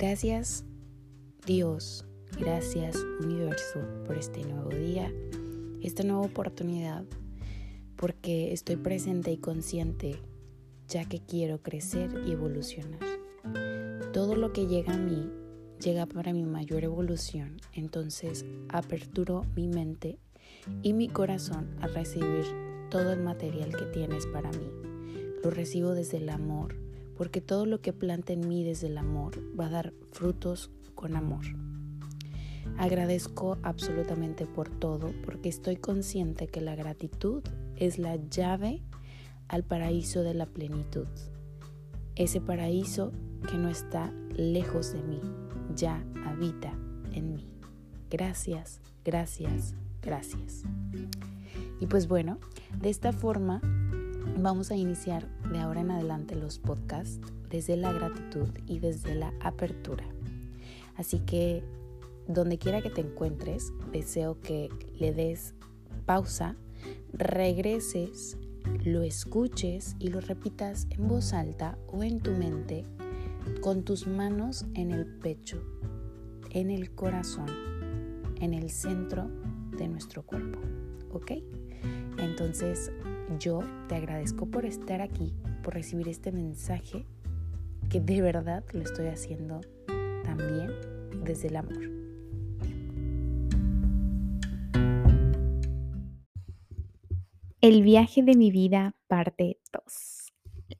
[0.00, 0.64] Gracias
[1.44, 2.04] Dios,
[2.38, 5.12] gracias universo por este nuevo día,
[5.82, 7.04] esta nueva oportunidad,
[7.96, 10.20] porque estoy presente y consciente
[10.86, 13.00] ya que quiero crecer y evolucionar.
[14.12, 15.32] Todo lo que llega a mí
[15.80, 20.20] llega para mi mayor evolución, entonces aperturo mi mente
[20.80, 22.44] y mi corazón a recibir
[22.88, 24.70] todo el material que tienes para mí.
[25.42, 26.76] Lo recibo desde el amor,
[27.18, 31.16] porque todo lo que planta en mí desde el amor va a dar frutos con
[31.16, 31.44] amor.
[32.78, 37.42] Agradezco absolutamente por todo porque estoy consciente que la gratitud
[37.76, 38.82] es la llave
[39.48, 41.08] al paraíso de la plenitud.
[42.14, 43.12] Ese paraíso
[43.50, 45.20] que no está lejos de mí,
[45.74, 46.72] ya habita
[47.12, 47.48] en mí.
[48.10, 50.62] Gracias, gracias, gracias.
[51.80, 52.38] Y pues bueno,
[52.80, 53.60] de esta forma
[54.36, 59.32] vamos a iniciar de ahora en adelante los podcasts desde la gratitud y desde la
[59.40, 60.04] apertura.
[60.96, 61.62] Así que
[62.26, 64.68] donde quiera que te encuentres, deseo que
[64.98, 65.54] le des
[66.04, 66.56] pausa,
[67.12, 68.36] regreses,
[68.84, 72.84] lo escuches y lo repitas en voz alta o en tu mente
[73.62, 75.62] con tus manos en el pecho,
[76.50, 77.48] en el corazón,
[78.40, 79.30] en el centro
[79.76, 80.58] de nuestro cuerpo.
[81.12, 81.32] ¿Ok?
[82.18, 82.92] Entonces
[83.38, 87.04] yo te agradezco por estar aquí, por recibir este mensaje
[87.90, 89.60] que de verdad lo estoy haciendo
[90.24, 90.70] también
[91.24, 91.98] desde el amor.
[97.60, 100.32] El viaje de mi vida, parte 2.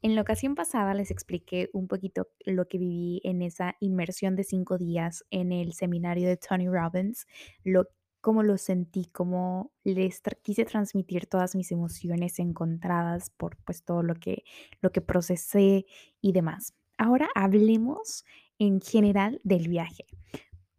[0.03, 4.45] En la ocasión pasada les expliqué un poquito lo que viví en esa inmersión de
[4.45, 7.27] cinco días en el seminario de Tony Robbins,
[7.65, 7.87] lo,
[8.21, 14.15] cómo lo sentí, cómo les quise transmitir todas mis emociones encontradas por pues todo lo
[14.15, 14.45] que,
[14.81, 15.87] lo que procesé
[16.21, 16.75] y demás.
[16.97, 18.25] Ahora hablemos
[18.59, 20.05] en general del viaje.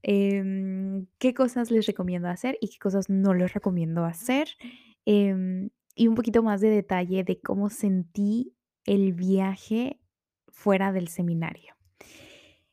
[0.02, 4.50] Em, ¿Qué cosas les recomiendo hacer y qué cosas no les recomiendo hacer?
[5.06, 8.56] Em, y un poquito más de detalle de cómo sentí
[8.86, 10.00] el viaje
[10.48, 11.76] fuera del seminario,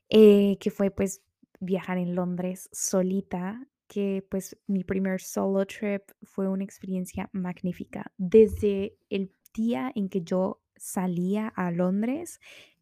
[0.09, 1.21] eh, que fue pues
[1.59, 8.11] viajar en Londres solita, que pues mi primer solo trip fue una experiencia magnífica.
[8.17, 12.39] Desde el día en que yo salía a Londres,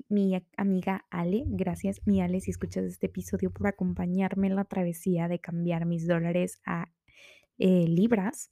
[0.10, 5.28] mi amiga Ale, gracias mi Ale si escuchas este episodio por acompañarme en la travesía
[5.28, 6.92] de cambiar mis dólares a
[7.58, 8.52] eh, libras.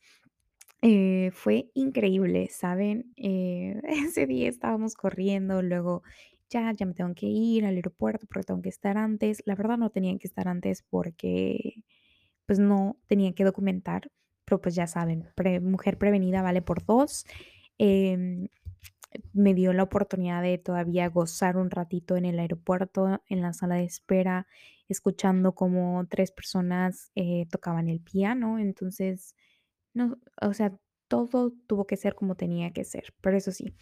[0.82, 3.14] Eh, fue increíble, ¿saben?
[3.16, 6.04] Eh, ese día estábamos corriendo, luego
[6.50, 9.42] ya, ya me tengo que ir al aeropuerto porque tengo que estar antes.
[9.46, 11.84] La verdad no tenían que estar antes porque
[12.46, 14.12] pues no tenían que documentar,
[14.46, 15.28] pero pues ya saben,
[15.62, 17.26] mujer prevenida vale por dos.
[17.78, 18.48] Em,
[19.34, 23.76] me dio la oportunidad de todavía gozar un ratito en el aeropuerto, en la sala
[23.76, 24.48] de espera,
[24.88, 28.60] escuchando como tres personas eh, tocaban el piano.
[28.60, 29.36] Entonces,
[29.94, 30.74] no, o sea,
[31.08, 33.14] todo tuvo que ser como tenía que ser.
[33.22, 33.74] Pero eso sí,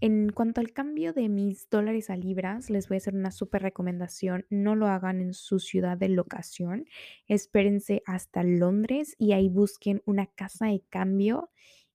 [0.00, 3.62] en cuanto al cambio de mis dólares a libras, les voy a hacer una súper
[3.62, 4.46] recomendación.
[4.48, 6.86] No lo hagan en su ciudad de locación.
[7.26, 11.50] Espérense hasta Londres y ahí busquen una casa de cambio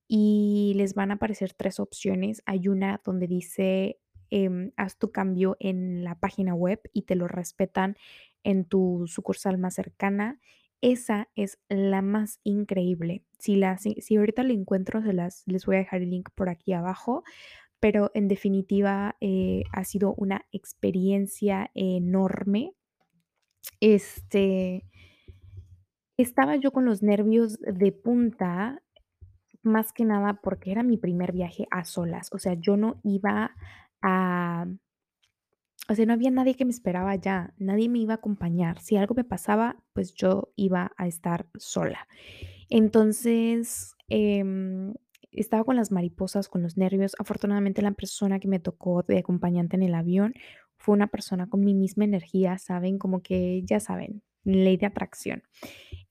[0.06, 2.42] y les van a aparecer tres opciones.
[2.46, 3.98] Hay una donde dice
[4.30, 7.96] em, haz tu cambio en la página web y te lo respetan
[8.42, 10.40] en tu sucursal más cercana.
[10.84, 13.24] Esa es la más increíble.
[13.38, 16.50] Si, la, si, ahorita la encuentro, se las, les voy a dejar el link por
[16.50, 17.24] aquí abajo.
[17.80, 22.74] Pero en definitiva eh, ha sido una experiencia enorme.
[23.80, 24.84] Este,
[26.18, 28.82] estaba yo con los nervios de punta
[29.62, 33.52] más que nada porque era mi primer viaje a solas, o sea, yo no iba
[34.02, 34.66] a
[35.88, 38.80] o sea, no había nadie que me esperaba allá, nadie me iba a acompañar.
[38.80, 42.08] Si algo me pasaba, pues yo iba a estar sola.
[42.70, 44.94] Entonces, em,
[45.32, 47.14] estaba con las mariposas, con los nervios.
[47.18, 50.34] Afortunadamente, la persona que me tocó de acompañante en el avión
[50.78, 52.98] fue una persona con mi misma energía, ¿saben?
[52.98, 55.42] Como que, ya saben, ley de atracción.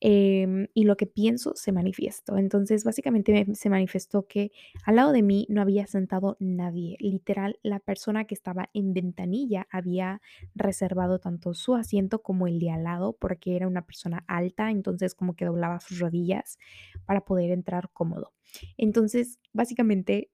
[0.06, 2.38] Em, y lo que pienso se manifestó.
[2.38, 4.51] Entonces, básicamente se manifestó que
[4.85, 6.97] al lado de mí no había sentado nadie.
[7.00, 10.21] Literal, la persona que estaba en ventanilla había
[10.56, 15.15] reservado tanto su asiento como el de al lado porque era una persona alta, entonces
[15.15, 16.57] como que doblaba sus rodillas
[17.06, 18.33] para poder entrar cómodo.
[18.77, 20.31] Entonces, básicamente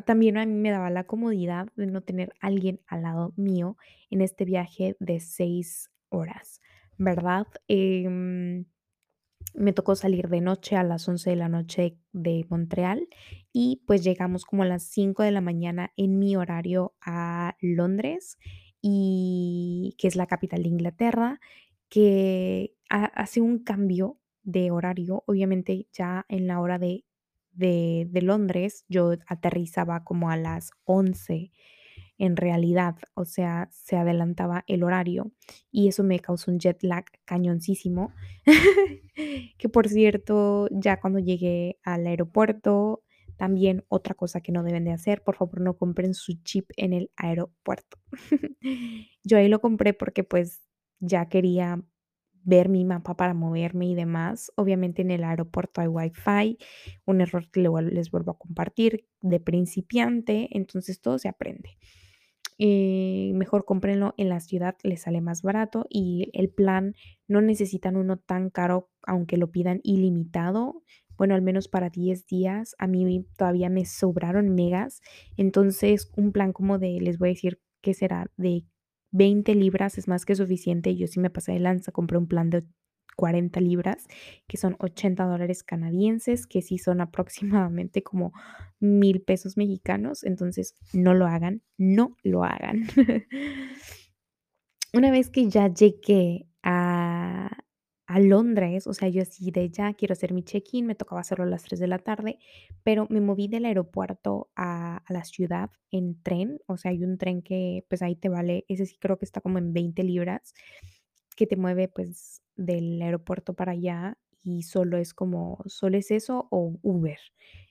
[0.00, 3.76] también a mí me daba la comodidad de no tener alguien al lado mío
[4.10, 6.60] en este viaje de seis horas.
[6.98, 7.46] ¿Verdad?
[7.68, 8.66] Em,
[9.54, 13.08] me tocó salir de noche a las 11 de la noche de Montreal
[13.52, 18.38] y pues llegamos como a las 5 de la mañana en mi horario a Londres
[18.82, 21.40] y que es la capital de Inglaterra,
[21.88, 25.22] que hace un cambio de horario.
[25.26, 27.04] Obviamente ya en la hora de,
[27.52, 31.52] de, de Londres yo aterrizaba como a las 11
[32.18, 35.32] en realidad, o sea, se adelantaba el horario
[35.70, 38.12] y eso me causó un jet lag cañoncísimo,
[39.58, 43.02] que por cierto, ya cuando llegué al aeropuerto,
[43.36, 46.92] también otra cosa que no deben de hacer, por favor no compren su chip en
[46.92, 47.98] el aeropuerto.
[49.24, 50.62] Yo ahí lo compré porque pues
[51.00, 51.82] ya quería
[52.44, 54.52] ver mi mapa para moverme y demás.
[54.56, 56.58] Obviamente en el aeropuerto hay wifi,
[57.06, 61.78] un error que les vuelvo a compartir de principiante, entonces todo se aprende.
[62.58, 66.94] Mejor cómprenlo en la ciudad, les sale más barato y el plan
[67.28, 70.82] no necesitan uno tan caro, aunque lo pidan ilimitado.
[71.16, 72.74] Bueno, al menos para 10 días.
[72.78, 75.00] A mí todavía me sobraron megas.
[75.36, 78.30] Entonces, un plan como de, les voy a decir, ¿qué será?
[78.36, 78.64] De
[79.12, 80.96] 20 libras es más que suficiente.
[80.96, 82.64] Yo sí me pasé de lanza, compré un plan de
[83.14, 84.06] 40 libras,
[84.46, 88.32] que son 80 dólares canadienses, que sí son aproximadamente como
[88.80, 90.24] mil pesos mexicanos.
[90.24, 92.82] Entonces, no lo hagan, no lo hagan.
[94.92, 97.50] Una vez que ya llegué a,
[98.06, 101.44] a Londres, o sea, yo así de ya quiero hacer mi check-in, me tocaba hacerlo
[101.44, 102.38] a las 3 de la tarde,
[102.82, 107.18] pero me moví del aeropuerto a, a, la ciudad en tren, o sea, hay un
[107.18, 110.54] tren que pues ahí te vale, ese sí creo que está como en 20 libras,
[111.36, 116.48] que te mueve pues del aeropuerto para allá y solo es como, solo es eso
[116.50, 117.18] o Uber,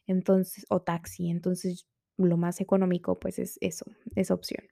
[0.07, 1.87] entonces, o taxi, entonces
[2.17, 3.85] lo más económico pues es eso,
[4.15, 4.65] esa opción.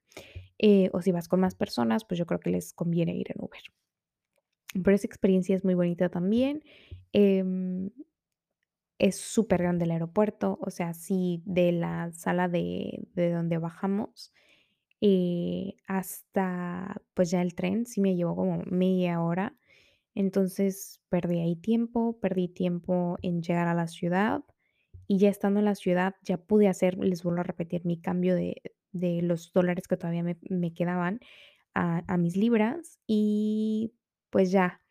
[0.59, 3.41] Eh, o si vas con más personas, pues yo creo que les conviene ir en
[3.41, 3.61] Uber.
[4.73, 6.63] Pero esa experiencia es muy bonita también.
[7.13, 7.89] Em,
[8.99, 14.31] es súper grande el aeropuerto, o sea, sí, de la sala de, de donde bajamos
[15.01, 19.55] eh, hasta pues ya el tren, sí me llevó como media hora.
[20.15, 24.43] Entonces perdí ahí tiempo, perdí tiempo en llegar a la ciudad
[25.07, 28.35] y ya estando en la ciudad ya pude hacer, les vuelvo a repetir, mi cambio
[28.35, 28.61] de,
[28.91, 31.19] de los dólares que todavía me, me quedaban
[31.73, 33.93] a, a mis libras y
[34.29, 34.81] pues ya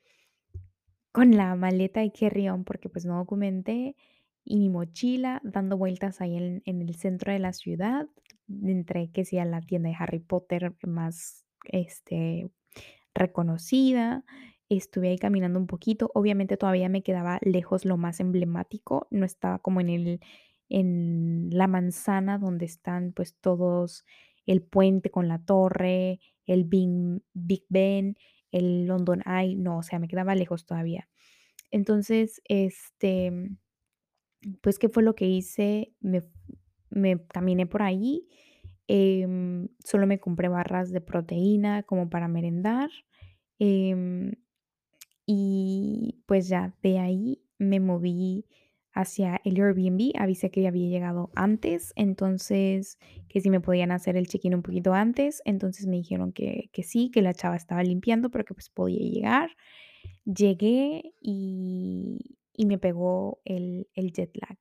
[1.13, 3.97] con la maleta y carry-on porque pues no documenté
[4.45, 8.09] y mi mochila dando vueltas ahí en, en el centro de la ciudad,
[8.65, 12.51] entre que sea la tienda de Harry Potter más este,
[13.15, 14.25] reconocida.
[14.71, 16.11] Estuve ahí caminando un poquito.
[16.15, 19.09] Obviamente todavía me quedaba lejos lo más emblemático.
[19.11, 20.21] No estaba como en el
[20.69, 24.05] en la manzana donde están pues todos
[24.47, 26.89] el puente con la torre, el Big,
[27.35, 28.17] Big Ben,
[28.53, 29.57] el London Eye.
[29.57, 31.09] No, o sea, me quedaba lejos todavía.
[31.73, 33.33] Entonces, este,
[34.61, 35.93] pues, ¿qué fue lo que hice?
[36.01, 36.23] Me,
[36.91, 38.27] me caminé por ahí.
[38.89, 42.91] em, solo me compré barras de proteína como para merendar.
[43.61, 44.33] em,
[45.33, 48.47] y pues ya de ahí me moví
[48.93, 50.11] hacia el Airbnb.
[50.19, 52.99] Avisé que ya había llegado antes, entonces
[53.29, 55.41] que si me podían hacer el check-in un poquito antes.
[55.45, 59.09] Entonces me dijeron que, que sí, que la chava estaba limpiando, pero que pues podía
[59.09, 59.51] llegar.
[60.25, 64.59] Llegué y, y me pegó el, el jet lag.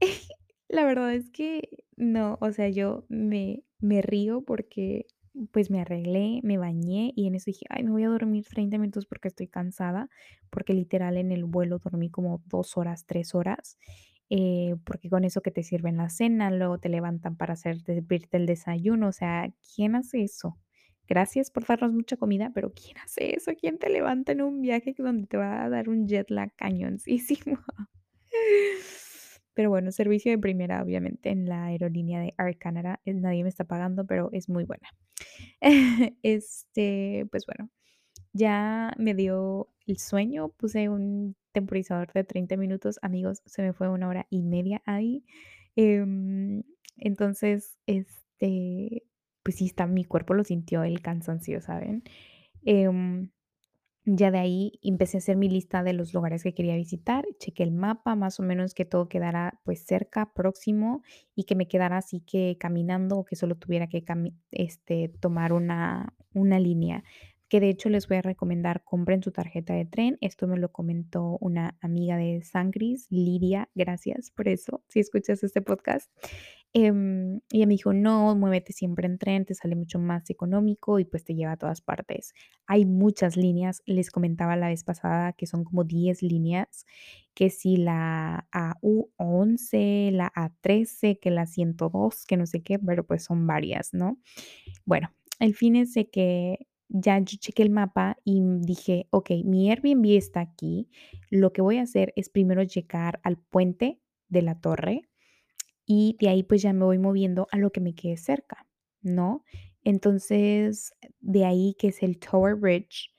[0.68, 5.06] La verdad es que no, o sea, yo me, me río porque
[5.52, 8.78] pues me arreglé, me bañé y en eso dije, ay, me voy a dormir 30
[8.78, 10.08] minutos porque estoy cansada,
[10.50, 13.78] porque literal en el vuelo dormí como dos horas, tres horas,
[14.30, 18.36] eh, porque con eso que te sirven la cena, luego te levantan para hacer servirte
[18.36, 20.58] el desayuno, o sea, ¿quién hace eso?
[21.06, 23.52] Gracias por darnos mucha comida, pero ¿quién hace eso?
[23.58, 27.58] ¿Quién te levanta en un viaje donde te va a dar un jet lag cañoncísimo?
[29.58, 33.00] Pero bueno, servicio de primera, obviamente, en la aerolínea de Air Canada.
[33.04, 34.88] Eh, nadie me está pagando, pero es muy buena.
[36.22, 37.68] Este, pues bueno,
[38.32, 40.50] ya me dio el sueño.
[40.50, 43.00] Puse un temporizador de 30 minutos.
[43.02, 45.24] Amigos, se me fue una hora y media ahí.
[45.74, 46.62] Em,
[46.96, 49.02] entonces, este,
[49.42, 52.04] pues sí, está, mi cuerpo lo sintió el cansancio, ¿saben?
[52.64, 53.30] Em,
[54.16, 57.62] ya de ahí empecé a hacer mi lista de los lugares que quería visitar, chequé
[57.62, 61.02] el mapa, más o menos que todo quedara pues cerca, próximo
[61.34, 64.04] y que me quedara así que caminando o que solo tuviera que
[64.50, 67.04] este, tomar una, una línea.
[67.48, 70.18] Que de hecho les voy a recomendar, compren su tarjeta de tren.
[70.20, 73.68] Esto me lo comentó una amiga de Sangris, Lidia.
[73.74, 76.10] Gracias por eso, si escuchas este podcast.
[76.74, 80.98] Em, y ella me dijo, no, muévete siempre en tren, te sale mucho más económico
[80.98, 82.34] y pues te lleva a todas partes.
[82.66, 86.84] Hay muchas líneas, les comentaba la vez pasada que son como 10 líneas,
[87.34, 93.24] que si la AU11, la A13, que la 102, que no sé qué, pero pues
[93.24, 94.18] son varias, ¿no?
[94.84, 99.70] Bueno, el fin es de que ya yo chequé el mapa y dije, ok, mi
[99.70, 100.88] Airbnb está aquí.
[101.30, 105.02] Lo que voy a hacer es primero llegar al puente de la torre
[105.86, 108.66] y de ahí pues ya me voy moviendo a lo que me quede cerca,
[109.02, 109.44] ¿no?
[109.84, 113.10] Entonces, de ahí que es el Tower Bridge,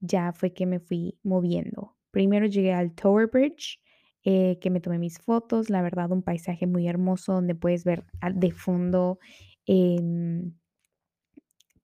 [0.00, 1.96] ya fue que me fui moviendo.
[2.10, 3.80] Primero llegué al Tower Bridge,
[4.24, 8.04] eh, que me tomé mis fotos, la verdad, un paisaje muy hermoso donde puedes ver
[8.34, 9.18] de fondo,
[9.66, 10.54] em,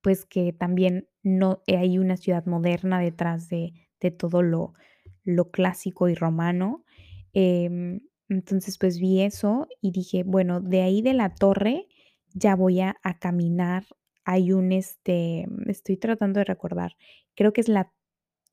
[0.05, 4.75] pues que también no hay una ciudad moderna detrás de, de todo lo,
[5.25, 6.85] lo clásico y romano.
[7.33, 11.89] Em, entonces, pues vi eso y dije, bueno, de ahí de la torre
[12.35, 13.87] ya voy a, caminar.
[14.27, 16.97] Hay un, este, estoy tratando de recordar,
[17.35, 17.91] creo que es la,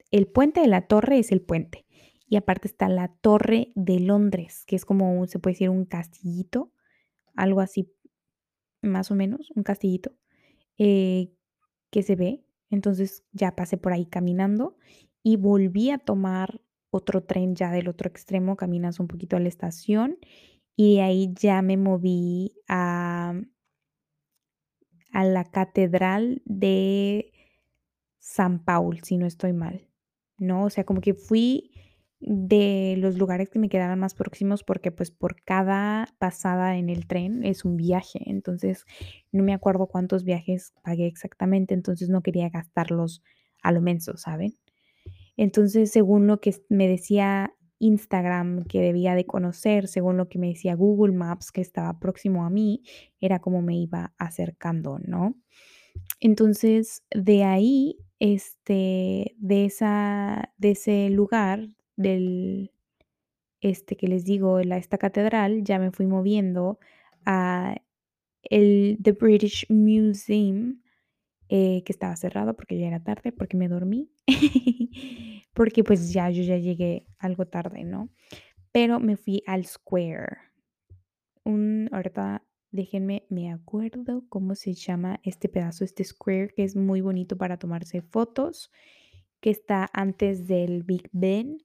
[0.09, 1.85] el puente de la torre es el puente.
[2.29, 5.83] Y aparte está la torre de Londres, que es como, un, se puede decir, un
[5.83, 6.71] castillito,
[7.35, 7.91] algo así,
[8.81, 10.13] más o menos, un castillito,
[10.77, 11.33] eh,
[11.91, 12.43] que se ve.
[12.69, 14.77] Entonces ya pasé por ahí caminando
[15.21, 19.47] y volví a tomar otro tren ya del otro extremo, caminas un poquito a la
[19.47, 20.17] estación
[20.75, 23.33] y de ahí ya me moví a,
[25.11, 27.31] a la catedral de
[28.19, 29.87] San Paul, si no estoy mal,
[30.37, 30.65] ¿no?
[30.65, 31.70] O sea, como que fui
[32.21, 37.07] de los lugares que me quedaban más próximos porque pues por cada pasada en el
[37.07, 38.85] tren es un viaje, entonces
[39.31, 43.23] no me acuerdo cuántos viajes pagué exactamente, entonces no quería gastarlos
[43.63, 44.55] a lo menso, ¿saben?
[45.37, 50.49] Entonces, según lo que me decía Instagram que debía de conocer, según lo que me
[50.49, 52.83] decía Google Maps que estaba próximo a mí,
[53.19, 55.35] era como me iba acercando, ¿no?
[56.19, 62.71] Entonces, de ahí, este, de, esa, de ese lugar, del,
[63.61, 66.79] este que les digo, la, esta catedral, ya me fui moviendo
[67.25, 67.75] a
[68.43, 70.81] el The British Museum,
[71.49, 74.09] eh, que estaba cerrado porque ya era tarde, porque me dormí,
[75.53, 78.09] porque pues ya yo ya llegué algo tarde, ¿no?
[78.71, 80.37] Pero me fui al Square.
[81.43, 87.01] Un, ahorita déjenme, me acuerdo cómo se llama este pedazo, este Square, que es muy
[87.01, 88.71] bonito para tomarse fotos,
[89.41, 91.57] que está antes del Big Ben.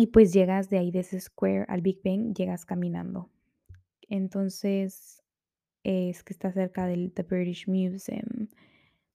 [0.00, 3.28] Y pues llegas de ahí, de ese Square al Big Ben, llegas caminando.
[4.08, 5.22] Entonces,
[5.84, 8.48] es que está cerca del The British Museum.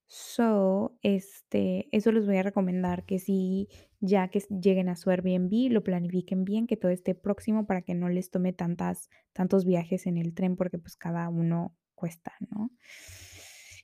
[0.05, 3.67] So, este, eso les voy a recomendar que si
[3.99, 7.95] ya que lleguen a su Airbnb, lo planifiquen bien, que todo esté próximo para que
[7.95, 12.69] no les tome tantas, tantos viajes en el tren, porque pues cada uno cuesta, ¿no?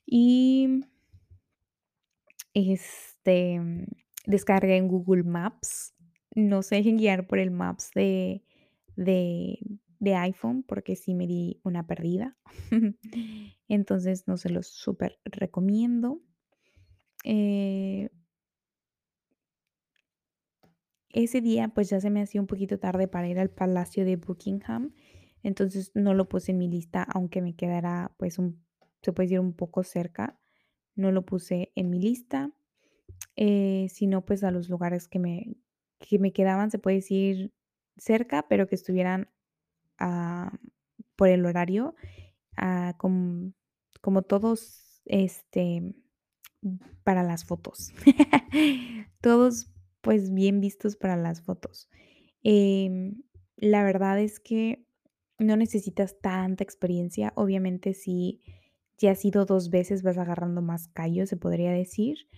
[0.06, 0.84] Y
[2.54, 3.60] este,
[4.24, 5.96] descargué en Google Maps.
[6.34, 8.42] No se dejen guiar por el Maps de,
[8.96, 12.36] de, iPhone porque sí me di una perdida.
[13.68, 16.22] Entonces no se los súper recomiendo.
[17.24, 18.08] Eh,
[21.10, 24.16] ese día pues ya se me hacía un poquito tarde para ir al Palacio de
[24.16, 24.94] Buckingham.
[25.42, 28.64] Entonces no lo puse en mi lista, aunque me quedara pues un,
[29.02, 30.38] se puede decir un poco cerca.
[30.94, 32.52] No lo puse en mi lista.
[33.36, 35.56] Eh, sino pues a los lugares que me,
[36.06, 37.52] que me quedaban, se puede decir
[37.96, 39.28] cerca, pero que estuvieran
[39.98, 40.52] Ah,
[41.14, 41.94] por el horario,
[42.56, 45.94] ah, como, todos, este,
[47.04, 47.92] para las fotos.
[49.20, 51.88] todos pues bien vistos para las fotos.
[52.42, 53.22] Em,
[53.56, 54.84] la verdad es que
[55.38, 57.32] no necesitas tanta experiencia.
[57.36, 58.42] Obviamente si
[58.98, 62.28] ya has ido dos veces vas agarrando más callo, se podría decir,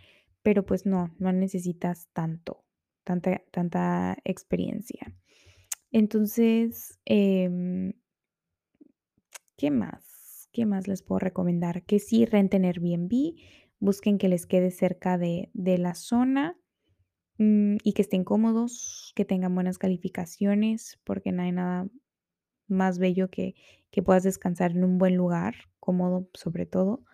[0.43, 2.64] pero pues no, no necesitas tanto,
[3.05, 5.15] tanta, tanta experiencia.
[5.93, 7.93] Entonces, em,
[9.57, 10.49] ¿qué más?
[10.53, 11.85] ¿Qué más les puedo recomendar?
[11.85, 13.37] Que sí renten Airbnb,
[13.79, 16.59] busquen que les quede cerca de, la zona
[17.39, 21.89] mm, y que estén cómodos, que tengan buenas calificaciones, porque no hay nada
[22.67, 23.55] más bello que,
[23.91, 27.05] que puedas descansar en un buen lugar, cómodo sobre todo.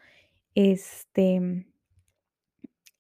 [0.55, 1.67] Este,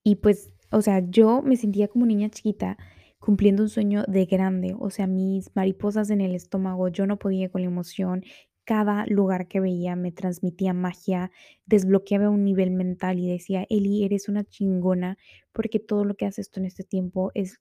[0.02, 2.76] y pues, o sea, yo me sentía como niña chiquita
[3.18, 7.50] cumpliendo un sueño de grande, o sea, mis mariposas en el estómago, yo no podía
[7.50, 8.22] con la emoción,
[8.64, 11.30] cada lugar que veía me transmitía magia,
[11.66, 15.18] desbloqueaba un nivel mental y decía, Eli, eres una chingona
[15.52, 17.60] porque todo lo que haces tú en este tiempo es,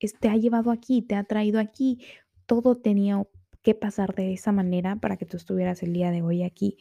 [0.00, 1.98] es, te ha llevado aquí, te ha traído aquí,
[2.46, 3.22] todo tenía
[3.62, 6.78] que pasar de esa manera para que tú estuvieras el día de hoy aquí.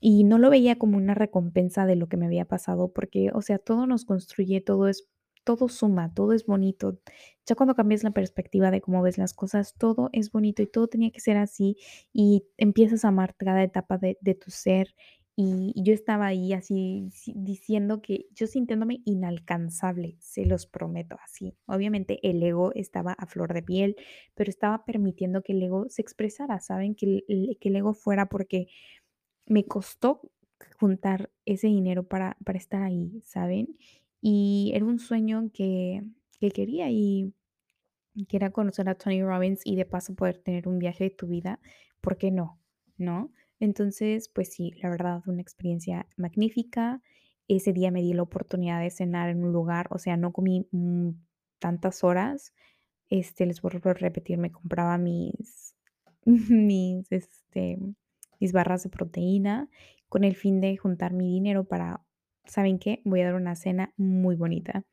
[0.00, 3.42] Y no lo veía como una recompensa de lo que me había pasado, porque, o
[3.42, 5.08] sea, todo nos construye, todo es
[5.44, 6.98] todo suma, todo es bonito.
[7.46, 10.88] Ya cuando cambias la perspectiva de cómo ves las cosas, todo es bonito y todo
[10.88, 11.76] tenía que ser así
[12.12, 14.94] y empiezas a amar cada etapa de, tu ser
[15.38, 21.54] Y yo estaba ahí así diciendo que yo sintiéndome inalcanzable, se los prometo así.
[21.66, 23.96] Obviamente el ego estaba a flor de piel,
[24.34, 26.94] pero estaba permitiendo que el ego se expresara, ¿saben?
[26.96, 27.22] Que
[27.60, 28.66] que el ego fuera porque
[29.46, 30.20] me costó
[30.78, 33.76] juntar ese dinero para, para estar ahí, ¿saben?
[34.20, 36.02] Y era un sueño que,
[36.40, 37.32] que quería y
[38.28, 41.26] que era conocer a Tony Robbins y de paso poder tener un viaje de tu
[41.26, 41.60] vida,
[42.00, 42.58] ¿por qué no?
[42.96, 43.30] ¿No?
[43.60, 47.02] Entonces, pues sí, la verdad, una experiencia magnífica.
[47.48, 50.66] Ese día me di la oportunidad de cenar en un lugar, o sea, no comí
[50.72, 51.10] mm,
[51.58, 52.54] tantas horas.
[53.08, 55.76] Este, les vuelvo a repetir, me compraba mis,
[56.24, 57.78] mis, este,
[58.40, 59.68] mis barras de proteína
[60.08, 62.04] con el fin de juntar mi dinero para,
[62.44, 63.02] ¿saben qué?
[63.04, 64.84] Voy a dar una cena muy bonita.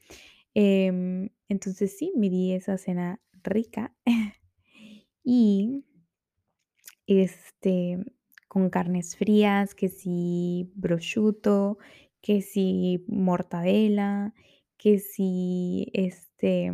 [0.56, 3.96] Em, entonces sí, me di esa cena rica
[5.24, 5.84] y
[7.08, 7.98] este
[8.48, 11.80] con carnes frías, que si prosciutto,
[12.22, 14.36] que si mortadela,
[14.78, 16.72] que si este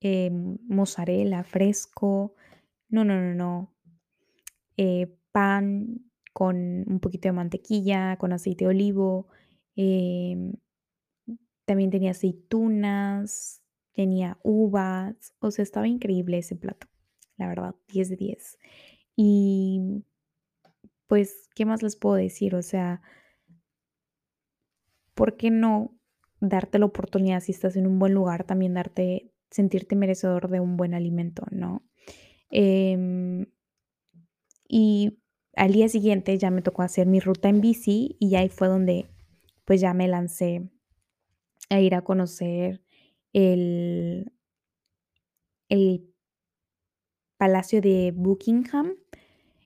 [0.00, 2.34] em, mozzarella fresco.
[2.90, 3.74] No, no, no, no.
[4.82, 6.56] Eh, pan con
[6.90, 9.28] un poquito de mantequilla, con aceite de olivo.
[9.76, 10.54] Em,
[11.66, 15.34] también tenía aceitunas, tenía uvas.
[15.40, 16.86] O sea, estaba increíble ese plato.
[17.36, 18.58] La verdad, 10 de 10.
[19.16, 20.02] Y
[21.06, 22.54] pues, ¿qué más les puedo decir?
[22.54, 23.02] O sea,
[25.14, 25.94] ¿por qué no
[26.40, 30.78] darte la oportunidad si estás en un buen lugar, también darte, sentirte merecedor de un
[30.78, 31.82] buen alimento, ¿no?
[32.48, 33.44] Em,
[34.72, 35.18] y
[35.56, 39.10] al día siguiente ya me tocó hacer mi ruta en bici y ahí fue donde
[39.64, 40.70] pues ya me lancé
[41.70, 42.80] a ir a conocer
[43.32, 44.32] el,
[45.68, 46.08] el
[47.36, 48.94] Palacio de Buckingham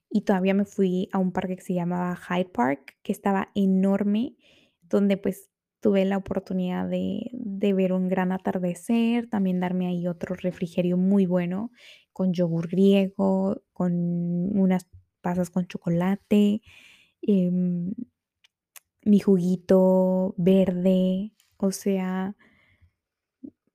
[0.08, 4.37] y todavía me fui a un parque que se llamaba Hyde Park, que estaba enorme,
[4.83, 5.50] donde pues
[5.81, 11.26] tuve la oportunidad de, de, ver un gran atardecer, también darme ahí otro refrigerio muy
[11.26, 11.72] bueno,
[12.12, 13.92] con yogur griego, con
[14.57, 14.88] unas
[15.24, 16.60] pasas con chocolate,
[17.22, 17.94] em,
[19.04, 22.37] mi juguito verde, o sea,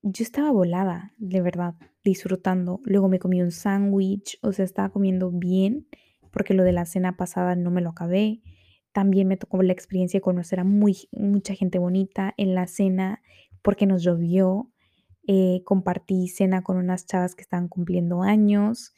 [0.04, 2.80] yo estaba volada, de verdad, disfrutando.
[2.86, 5.88] Luego me comí un sándwich, o sea, estaba comiendo bien,
[6.32, 8.42] porque lo de la cena pasada no me lo acabé.
[8.92, 13.22] También me tocó la experiencia de conocer a muy, mucha gente bonita en la cena,
[13.64, 14.72] porque nos llovió.
[15.28, 18.94] Eh, compartí cena con unas chavas que estaban cumpliendo años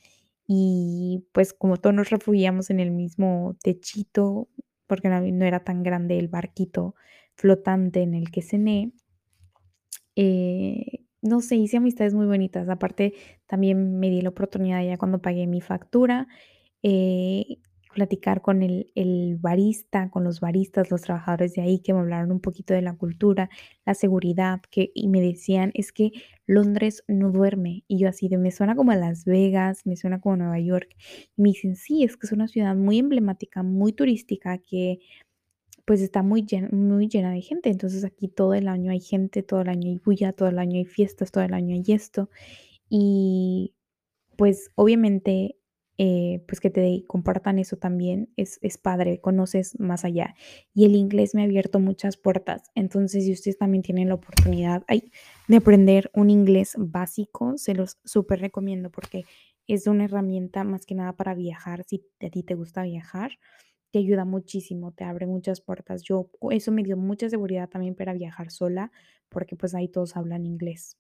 [0.54, 4.50] y pues como todos nos refugiamos en el mismo techito,
[4.86, 6.94] porque no, era tan grande el barquito
[7.36, 8.92] flotante en el que cené,
[10.18, 12.68] eh, no sé, hice amistades muy bonitas.
[12.68, 13.14] Aparte,
[13.48, 16.28] también me di la oportunidad ya cuando pagué mi factura,
[16.84, 17.60] eh,
[17.92, 22.40] platicar con el, barista, con los baristas, los trabajadores de ahí que me hablaron un
[22.40, 23.50] poquito de la cultura,
[23.86, 26.12] la seguridad, que, y me decían, es que
[26.46, 27.84] Londres no duerme.
[27.88, 30.96] Y yo así de, me suena como a Las Vegas, me suena como Nueva York.
[31.36, 35.00] Y me dicen, sí, es que es una ciudad muy emblemática, muy turística, que
[35.86, 37.70] pues está muy llena, muy llena de gente.
[37.70, 40.78] Entonces aquí todo el año hay gente, todo el año hay bulla, todo el año
[40.78, 42.30] hay fiestas, todo el año hay esto.
[42.90, 43.74] Y
[44.38, 45.58] pues obviamente
[46.04, 50.34] eh, pues que te compartan eso también es, es, padre, conoces más allá.
[50.74, 52.72] Y el inglés me ha abierto muchas puertas.
[52.74, 54.84] Entonces, si ustedes también tienen la oportunidad
[55.48, 59.26] de aprender un inglés básico, se los súper recomiendo porque
[59.68, 63.34] es una herramienta más que nada para viajar, si a ti te gusta viajar
[63.92, 66.02] te ayuda muchísimo, te abre muchas puertas.
[66.02, 68.90] Yo, eso me dio mucha seguridad también para viajar sola,
[69.30, 70.98] porque pues ahí todos hablan inglés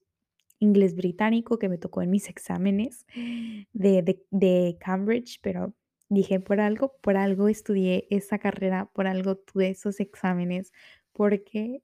[0.61, 3.05] inglés británico que me tocó en mis exámenes
[3.73, 5.73] de, Cambridge, pero
[6.07, 10.71] dije, por algo, por algo estudié esa carrera, por algo tuve esos exámenes,
[11.11, 11.81] porque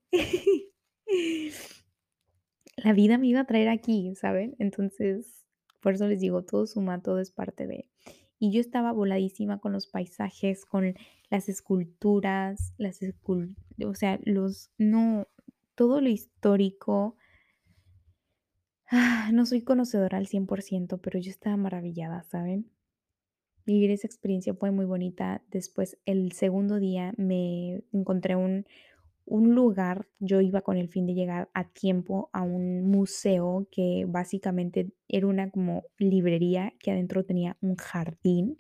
[2.77, 4.55] la vida me iba a traer aquí, ¿saben?
[4.59, 5.43] Entonces,
[5.81, 7.89] por eso les digo, todo suma, todo es parte de...
[8.39, 10.93] Y yo estaba voladísima con los paisajes, con
[11.31, 15.27] las esculturas, las esculturas, o sea, los, no,
[15.73, 17.15] todo lo histórico,
[18.89, 22.71] Ah, no soy conocedora al 100%, pero yo estaba maravillada, ¿saben?
[23.65, 25.43] Vivir esa experiencia fue muy bonita.
[25.49, 28.65] Después, el segundo día, me encontré un,
[29.25, 34.05] un lugar, yo iba con el fin de llegar a tiempo a un museo que
[34.07, 38.57] básicamente era una como librería que adentro tenía un jardín.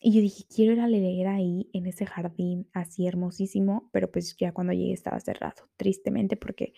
[0.00, 4.36] Y yo dije, quiero ir a leer ahí, en ese jardín, así hermosísimo, pero pues
[4.36, 6.72] ya cuando llegué estaba cerrado, tristemente, porque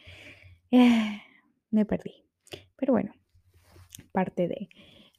[0.71, 1.21] eh,
[1.71, 2.25] me perdí.
[2.77, 3.13] Pero bueno,
[4.13, 4.69] parte de...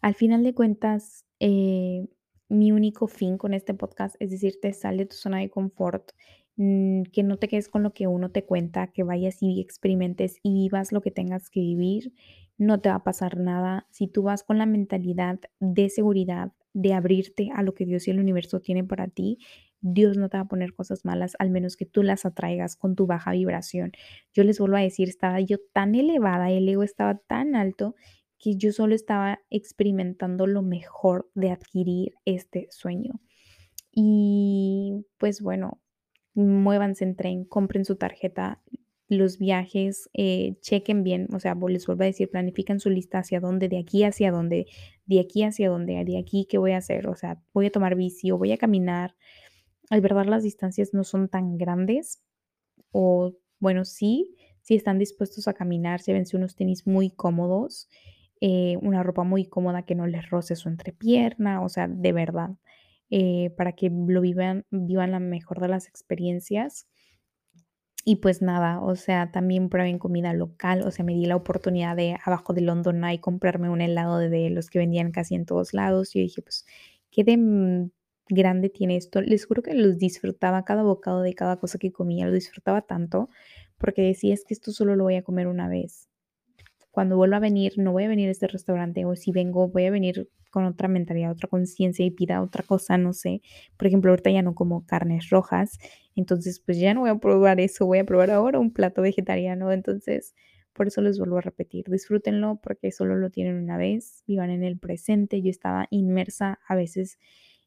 [0.02, 2.08] Al final de cuentas, eh,
[2.50, 6.12] mi único fin con este podcast es decirte, sal de tu zona de confort,
[6.58, 10.40] mm, que no te quedes con lo que uno te cuenta, que vayas y experimentes
[10.44, 12.14] y vivas lo que tengas que vivir.
[12.58, 16.94] No te va a pasar nada si tú vas con la mentalidad de seguridad, de
[16.94, 19.40] abrirte a lo que Dios y el universo tienen para ti.
[19.82, 22.96] Dios no te va a poner cosas malas, al menos que tú las atraigas con
[22.96, 23.92] tu baja vibración.
[24.34, 27.96] Yo les vuelvo a decir, estaba yo tan elevada, el ego estaba tan alto
[28.38, 33.20] que yo solo estaba experimentando lo mejor de adquirir este sueño.
[33.92, 35.80] Y pues bueno,
[36.34, 38.62] muévanse en tren, compren su tarjeta,
[39.08, 43.42] los viajes, eh, chequen bien, o sea, les vuelvo a decir, planifican su lista hacia
[43.42, 44.68] dónde, de aquí hacia dónde,
[45.06, 47.96] de aquí hacia dónde, de aquí qué voy a hacer, o sea, voy a tomar
[47.96, 49.16] bici o voy a caminar.
[49.92, 52.24] Al verdad las distancias no son tan grandes
[52.92, 57.88] o bueno, sí, si están dispuestos a caminar, llévense unos tenis muy cómodos
[58.44, 62.50] eh, una ropa muy cómoda que no les roce su entrepierna, o sea, de verdad,
[63.12, 66.88] eh, para que lo vivan, vivan la mejor de las experiencias.
[68.04, 71.96] Y pues nada, o sea, también prueben comida local, o sea, me di la oportunidad
[71.96, 75.74] de abajo de London Eye comprarme un helado de los que vendían casi en todos
[75.76, 76.16] lados.
[76.16, 76.66] Y yo dije, pues,
[77.12, 77.92] ¿qué de
[78.30, 79.22] grande tiene esto?
[79.22, 83.30] Les juro que los disfrutaba cada bocado de cada cosa que comía, lo disfrutaba tanto,
[83.78, 86.12] porque decía, es que esto solo lo voy a comer una vez
[86.92, 89.86] cuando vuelva a venir, no voy a venir a este restaurante o si vengo, voy
[89.86, 93.42] a venir con otra mentalidad, otra conciencia y pida otra cosa, no sé.
[93.78, 95.80] Por ejemplo, ahorita ya no como carnes rojas,
[96.16, 99.72] entonces pues ya no voy a probar eso, voy a probar ahora un plato vegetariano,
[99.72, 100.36] entonces
[100.74, 104.64] por eso les vuelvo a repetir, disfrútenlo porque solo lo tienen una vez, vivan en
[104.64, 107.18] el presente, yo estaba inmersa a veces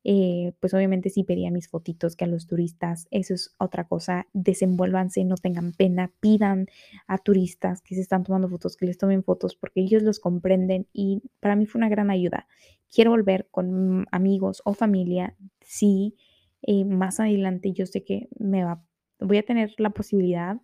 [0.07, 4.27] eh, pues obviamente sí pedía mis fotitos que a los turistas, eso es otra cosa,
[4.35, 6.67] desenvuélvanse, no tengan pena, pidan
[7.07, 10.87] a turistas que se están tomando fotos, que les tomen fotos porque ellos los comprenden
[10.93, 12.47] y para mí fue una gran ayuda.
[12.95, 16.17] Quiero volver con amigos o familia, sí,
[16.61, 18.85] eh, más adelante yo sé que me va,
[19.19, 20.61] voy a tener la posibilidad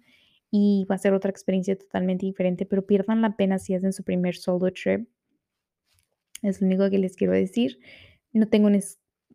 [0.50, 4.02] y va a ser otra experiencia totalmente diferente, pero pierdan la pena si hacen su
[4.04, 5.08] primer solo trip.
[6.42, 7.78] Es lo único que les quiero decir.
[8.32, 8.80] No tengo un,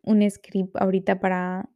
[0.06, 1.70] un script ahorita para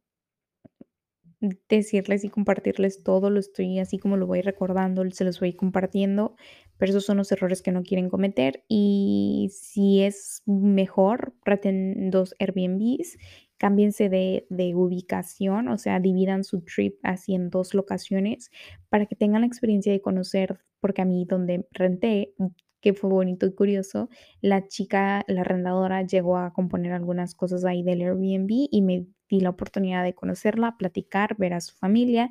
[1.69, 6.35] decirles y compartirles todo, lo estoy así como lo voy recordando, se los voy compartiendo,
[6.77, 12.35] pero esos son los errores que no quieren cometer y si es mejor, traten dos
[12.39, 13.17] Airbnbs,
[13.57, 18.51] cámbiense de, de ubicación, o sea, dividan su trip así en dos locaciones
[18.89, 22.35] para que tengan la experiencia de conocer, porque a mí donde renté
[22.81, 24.09] que fue bonito y curioso,
[24.41, 29.39] la chica, la arrendadora, llegó a componer algunas cosas ahí del Airbnb y me di
[29.39, 32.29] la oportunidad de conocerla, platicar, ver a su familia,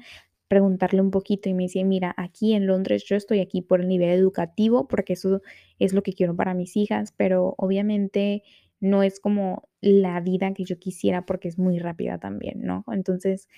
[0.48, 3.88] preguntarle un poquito y me dice, mira, aquí en Londres yo estoy aquí por el
[3.88, 5.40] nivel educativo, porque eso
[5.78, 8.42] es lo que quiero para mis hijas, pero obviamente
[8.80, 12.84] no es como la vida que yo quisiera porque es muy rápida también, ¿no?
[12.90, 13.48] Entonces,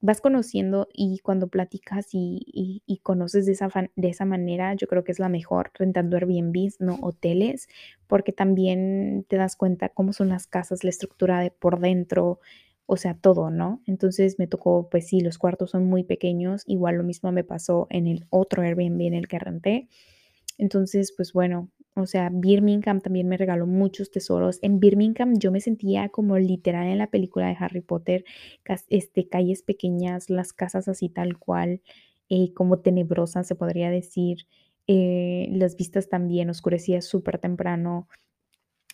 [0.00, 5.12] vas conociendo y cuando platicas y, conoces de esa, de esa manera, yo creo que
[5.12, 7.68] es la mejor rentando Airbnbs, no hoteles,
[8.06, 12.40] porque también te das cuenta cómo son las casas, la estructura de por dentro,
[12.86, 13.82] o sea, todo, ¿no?
[13.86, 17.86] Entonces me tocó, pues sí, los cuartos son muy pequeños, igual lo mismo me pasó
[17.90, 19.88] en el otro Airbnb en el que renté.
[20.58, 24.58] Entonces, pues bueno, o sea, Birmingham también me regaló muchos tesoros.
[24.62, 28.24] En Birmingham yo me sentía como literal en la película de Harry Potter,
[28.88, 31.82] este, calles pequeñas, las casas así tal cual,
[32.28, 34.46] eh, como tenebrosas se podría decir.
[34.86, 38.08] Eh, las vistas también, oscurecía súper temprano.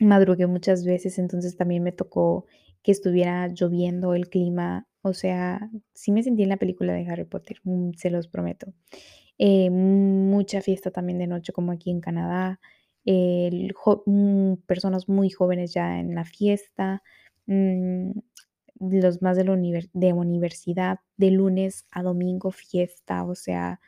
[0.01, 2.47] Madrugué muchas veces, entonces también me tocó
[2.83, 4.87] que estuviera lloviendo el clima.
[5.03, 8.73] O sea, sí me sentí en la película de Harry Potter, mm, se los prometo.
[9.39, 12.61] Eh, mucha fiesta también de noche como aquí en Canadá.
[13.07, 17.03] Mm, personas muy jóvenes ya en la fiesta,
[17.47, 18.13] mm,
[18.81, 23.81] los más de, la universidad, de lunes a domingo fiesta, o sea,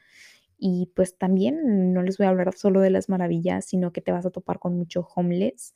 [0.59, 4.13] y pues también no les voy a hablar solo de las maravillas, sino que te
[4.13, 5.75] vas a topar con mucho homeless,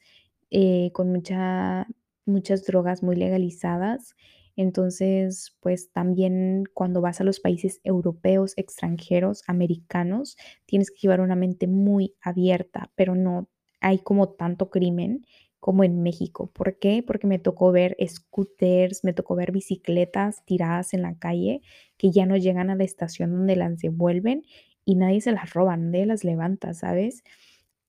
[0.50, 1.86] eh, con mucha,
[2.26, 4.14] muchas drogas muy legalizadas
[4.60, 11.36] entonces, pues también cuando vas a los países europeos, extranjeros, americanos, tienes que llevar una
[11.36, 13.48] mente muy abierta, pero no
[13.80, 15.24] hay como tanto crimen
[15.60, 16.50] como en México.
[16.52, 17.02] ¿Por qué?
[17.06, 21.60] Porque me tocó ver scooters, me tocó ver bicicletas tiradas en la calle
[21.98, 24.42] que ya no llegan a la estación donde las devuelven
[24.84, 27.22] y nadie se las roba, nadie las levanta, ¿sabes?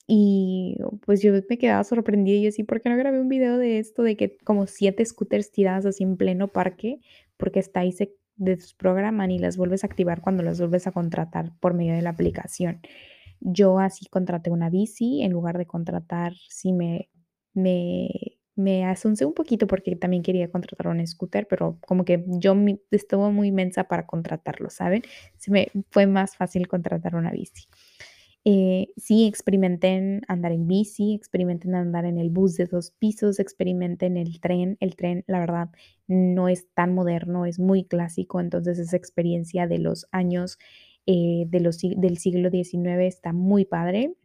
[0.08, 3.80] Y pues yo me quedaba sorprendida y así, ¿por qué no grabé un video de
[3.80, 4.04] esto?
[4.04, 7.00] De que como siete scooters tiradas así en pleno parque,
[7.38, 11.54] porque está ahí se desprograman y las vuelves a activar cuando las vuelves a contratar
[11.60, 12.82] por medio de la aplicación.
[13.40, 17.10] Yo así contraté una bici en lugar de contratar, si me,
[17.54, 18.10] me
[18.56, 22.56] me asuncé un poquito porque también quería contratar un scooter, pero como que yo
[22.92, 25.04] estuve muy inmensa para contratarlo, ¿saben?
[25.38, 27.68] Se me fue más fácil contratar una bici.
[28.44, 34.18] Eh, sí, experimenten andar en bici, experimenten andar en el bus de dos pisos, experimenten
[34.18, 34.78] el tren.
[34.80, 35.70] El tren, la verdad,
[36.08, 40.58] no es tan moderno, es muy clásico, entonces esa experiencia de los años
[41.06, 44.16] eh, de los, del siglo XIX está muy padre.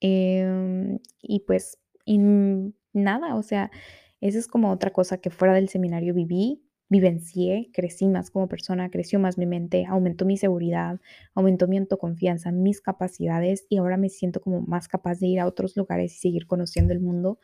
[0.00, 1.78] Em, y pues,
[2.92, 3.70] nada, o sea,
[4.20, 8.90] esa es como otra cosa que fuera del seminario viví, vivencié, crecí más como persona,
[8.90, 11.00] creció más mi mente, aumentó mi seguridad,
[11.34, 15.46] aumentó mi autoconfianza, mis capacidades y ahora me siento como más capaz de ir a
[15.46, 17.38] otros lugares y seguir conociendo el mundo.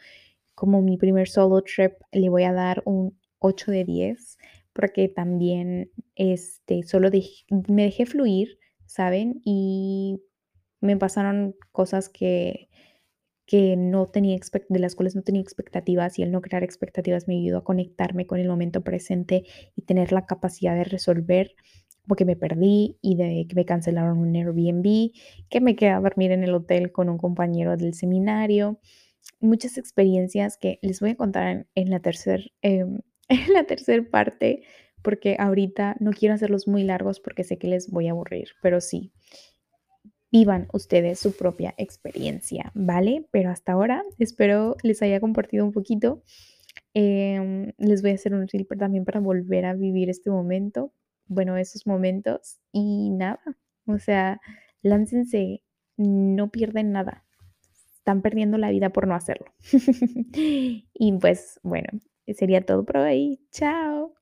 [0.55, 4.39] Como mi primer solo trip le voy a dar un 8 de 10
[4.73, 7.11] porque también este, solo
[7.69, 9.41] me dejé fluir, ¿saben?
[9.45, 10.21] Y
[10.81, 12.69] me pasaron cosas que
[13.47, 17.37] que no tenía de las cuales no tenía expectativas y el no crear expectativas me
[17.37, 19.45] ayudó a conectarme con el momento presente
[19.77, 21.55] y tener la capacidad de resolver
[22.07, 25.13] porque me perdí y de que me cancelaron un Airbnb,
[25.49, 28.79] que me quedé a dormir en el hotel con un compañero del seminario,
[29.41, 34.63] muchas experiencias que les voy a contar en, la tercera em, en la tercera parte
[35.03, 38.81] porque ahorita no quiero hacerlos muy largos porque sé que les voy a aburrir, pero
[38.81, 39.13] sí,
[40.35, 43.25] vivan ustedes su propia experiencia, ¿vale?
[43.31, 46.25] Pero hasta ahora espero les haya compartido un poquito.
[46.93, 50.93] Em, les voy a hacer un reel también para volver a vivir este momento,
[51.29, 53.39] bueno, esos momentos y nada,
[53.87, 54.41] o sea,
[54.83, 55.63] láncense,
[55.97, 57.25] no pierden nada,
[57.95, 59.47] están perdiendo la vida por no hacerlo.
[60.95, 63.41] y pues bueno, sería todo por hoy.
[63.53, 64.15] Chao.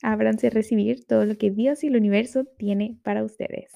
[0.00, 3.70] Ábranse a recibir todo lo que Dios y el universo tiene para ustedes.